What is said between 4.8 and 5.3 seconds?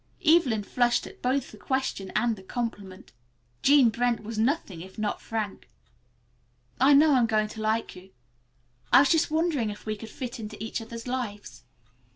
if not